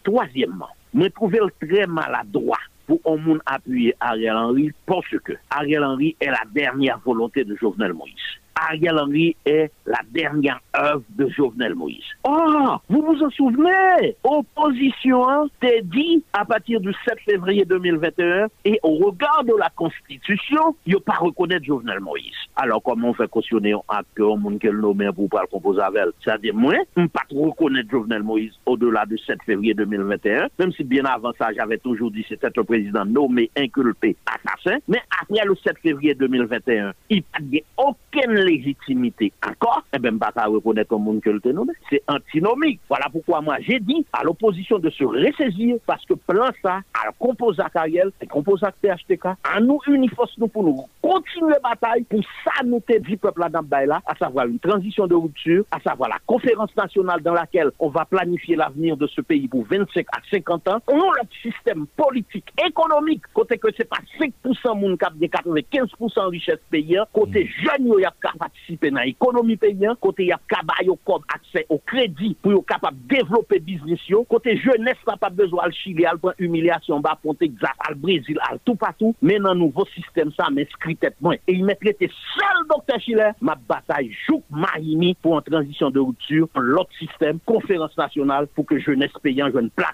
[0.03, 6.15] Troisièmement, me trouvais très maladroit pour au monde appuyer Ariel Henry parce que Ariel Henry
[6.19, 8.15] est la dernière volonté de Jovenel Moïse.
[8.55, 12.03] Ariel Henry est la dernière œuvre de Jovenel Moïse.
[12.23, 14.15] Oh, vous vous en souvenez?
[14.23, 19.69] Opposition hein, t'est dit à partir du 7 février 2021 et au regard de la
[19.75, 22.35] Constitution, il ne pas reconnaître Jovenel Moïse.
[22.55, 26.03] Alors comment on fait cautionner un acteur, monde qu'elle nomme pour pas le composer avec
[26.23, 30.83] C'est-à-dire, moi, je ne pas reconnaître Jovenel Moïse au-delà du 7 février 2021, même si
[30.83, 34.77] bien avant ça, j'avais toujours dit c'était un président nommé, inculpé, assassin.
[34.87, 40.31] Mais après le 7 février 2021, il n'y a aucune légitimité encore, eh bien, pas
[40.45, 41.73] reconnaître comme monde que le nommé.
[41.89, 42.79] C'est antinomique.
[42.87, 47.05] Voilà pourquoi moi j'ai dit à l'opposition de se ressaisir parce que plan ça, à
[47.05, 52.03] la composant Ariel, à composant PHTK, à nous uniformer nous pour nous continuer la bataille
[52.03, 56.19] pour ça nous dit peuple là, à savoir une transition de rupture, à savoir la
[56.25, 60.67] conférence nationale dans laquelle on va planifier l'avenir de ce pays pour 25 à 50
[60.67, 60.81] ans.
[60.87, 66.29] On a le système politique, économique, côté que c'est pas 5% moun cap de 95%
[66.29, 67.65] richesse paysan, côté mm.
[67.65, 72.35] jeunes y a participer dans l'économie paysan, côté y a kabay comme accès au crédit
[72.41, 76.31] pour être capable de développer business yo, côté jeunesse pas besoin de Chili, al prend
[76.39, 80.95] humiliation, bas ponte exact, al Brésil, al tout partout, mais dans nouveau système ça m'inscrit
[80.95, 81.35] tête moins.
[81.47, 85.99] Et il m'a traité seul docteur Chile, ma bataille joue Miami pour une transition de
[85.99, 89.89] rupture, l'autre système, conférence nationale pour que jeunesse paysan joue une place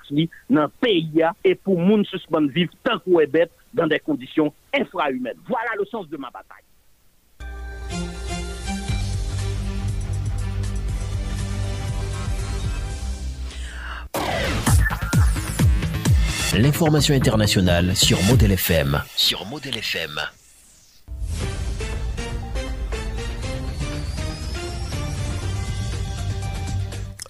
[0.50, 4.54] dans le pays et pour moun suspendre vivre tant qu'on est bête dans des conditions
[4.74, 5.38] infrahumaines.
[5.48, 6.67] Voilà le sens de ma bataille.
[16.56, 19.02] L'information internationale sur Model FM.
[19.16, 20.20] Sur Model FM.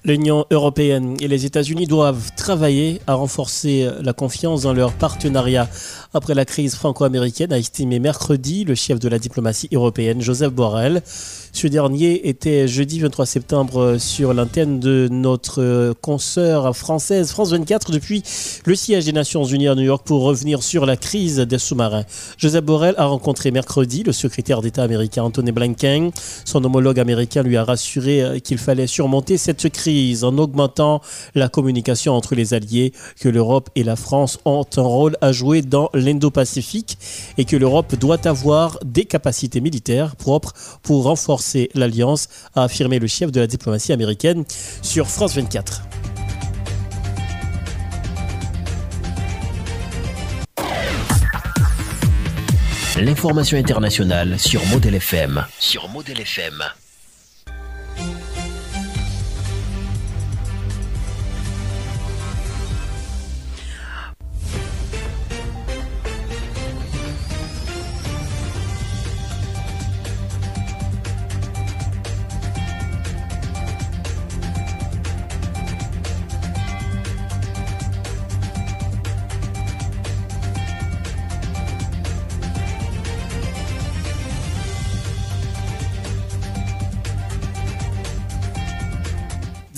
[0.05, 5.67] L'Union européenne et les États-Unis doivent travailler à renforcer la confiance dans leur partenariat
[6.13, 11.01] après la crise franco-américaine, a estimé mercredi le chef de la diplomatie européenne, Joseph Borrell.
[11.05, 18.21] Ce dernier était jeudi 23 septembre sur l'antenne de notre consoeur française France 24 depuis
[18.65, 22.05] le siège des Nations Unies à New York pour revenir sur la crise des sous-marins.
[22.37, 26.11] Joseph Borrell a rencontré mercredi le secrétaire d'État américain Anthony Blinken.
[26.45, 31.01] Son homologue américain lui a rassuré qu'il fallait surmonter cette crise en augmentant
[31.35, 35.61] la communication entre les alliés, que l'Europe et la France ont un rôle à jouer
[35.61, 36.97] dans l'Indo-Pacifique
[37.37, 43.07] et que l'Europe doit avoir des capacités militaires propres pour renforcer l'alliance, a affirmé le
[43.07, 44.45] chef de la diplomatie américaine
[44.81, 45.83] sur France 24.
[52.99, 55.45] L'information internationale sur Model FM.
[55.59, 56.63] Sur Model FM.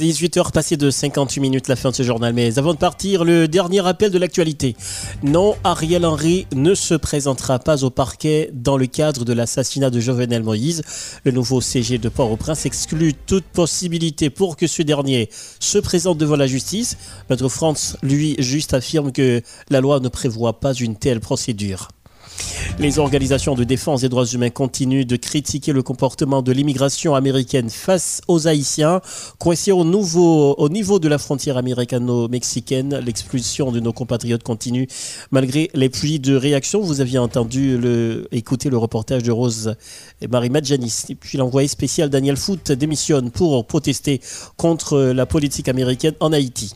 [0.10, 2.34] 18h passées de 58 minutes, la fin de ce journal.
[2.34, 4.76] Mais avant de partir, le dernier rappel de l'actualité.
[5.22, 10.00] Non, Ariel Henry ne se présentera pas au parquet dans le cadre de l'assassinat de
[10.00, 10.82] Jovenel Moïse.
[11.26, 15.30] Le nouveau CG de Port-au-Prince exclut toute possibilité pour que ce dernier
[15.60, 16.98] se présente devant la justice.
[17.30, 21.90] Maître France, lui, juste affirme que la loi ne prévoit pas une telle procédure.
[22.80, 27.70] Les organisations de défense des droits humains continuent de critiquer le comportement de l'immigration américaine
[27.70, 29.02] face aux Haïtiens.
[29.38, 34.88] Coincés au, au niveau de la frontière américano-mexicaine, l'expulsion de nos compatriotes continue
[35.32, 36.82] malgré les pluies de réactions.
[36.82, 37.78] Vous aviez entendu
[38.32, 39.76] écouter le reportage de Rose
[40.22, 41.04] et Marie Madjanis.
[41.10, 44.22] Et puis l'envoyé spécial Daniel Foote démissionne pour protester
[44.56, 46.74] contre la politique américaine en Haïti.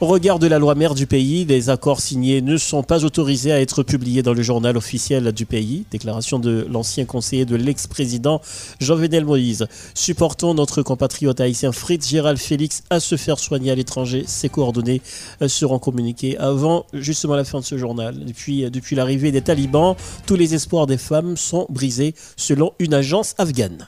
[0.00, 3.52] Au regard de la loi mère du pays, les accords signés ne sont pas autorisés
[3.52, 5.84] à être publiés dans le journal officiel du pays.
[5.90, 8.40] Déclaration de l'ancien conseiller de l'ex-président
[8.80, 9.66] Jovenel Moïse.
[9.94, 14.24] Supportons notre compatriote haïtien Fritz Gérald Félix à se faire soigner à l'étranger.
[14.26, 15.02] Ses coordonnées
[15.40, 18.24] euh, seront communiquées avant justement la fin de ce journal.
[18.24, 19.94] Depuis, euh, depuis l'arrivée des talibans,
[20.26, 23.86] tous les espoirs des femmes sont brisés selon une agence afghane.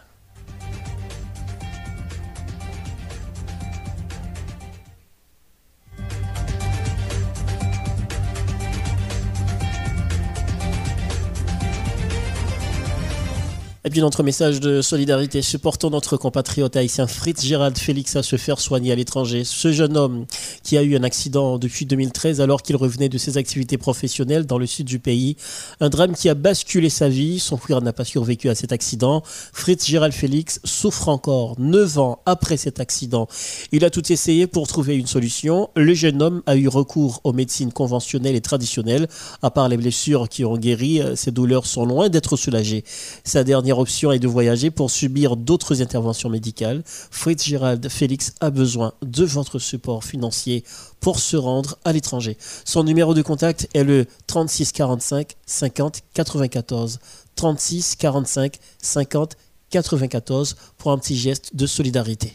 [13.86, 18.36] Et puis notre message de solidarité, supportons notre compatriote haïtien Fritz Gérald Félix à se
[18.36, 19.44] faire soigner à l'étranger.
[19.44, 20.24] Ce jeune homme
[20.62, 24.56] qui a eu un accident depuis 2013 alors qu'il revenait de ses activités professionnelles dans
[24.56, 25.36] le sud du pays.
[25.80, 27.38] Un drame qui a basculé sa vie.
[27.38, 29.22] Son frère n'a pas survécu à cet accident.
[29.52, 33.28] Fritz Gérald Félix souffre encore 9 ans après cet accident.
[33.70, 35.68] Il a tout essayé pour trouver une solution.
[35.76, 39.08] Le jeune homme a eu recours aux médecines conventionnelles et traditionnelles.
[39.42, 42.82] À part les blessures qui ont guéri, ses douleurs sont loin d'être soulagées.
[43.24, 46.82] Sa dernière option est de voyager pour subir d'autres interventions médicales.
[46.86, 50.64] Fritz Gérald Félix a besoin de votre support financier
[51.00, 52.36] pour se rendre à l'étranger.
[52.64, 56.98] Son numéro de contact est le 36 45 50 94.
[57.36, 59.36] 36 45 50
[59.70, 62.32] 94 pour un petit geste de solidarité.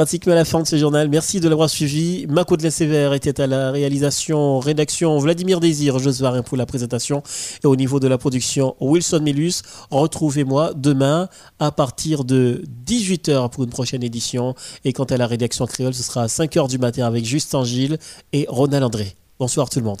[0.00, 1.10] Pratiquement à la fin de ce journal.
[1.10, 2.26] Merci de l'avoir suivi.
[2.26, 7.22] Macaudelin Sévère était à la réalisation, rédaction, Vladimir Désir, Josvarin pour la présentation.
[7.62, 9.60] Et au niveau de la production, Wilson Milus.
[9.90, 11.28] Retrouvez-moi demain
[11.58, 14.54] à partir de 18h pour une prochaine édition.
[14.86, 17.98] Et quant à la rédaction créole, ce sera à 5h du matin avec Justin Gilles
[18.32, 19.14] et Ronald André.
[19.38, 20.00] Bonsoir tout le monde.